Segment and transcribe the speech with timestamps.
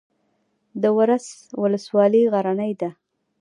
[0.81, 1.25] د ورس
[1.61, 2.89] ولسوالۍ غرنۍ ده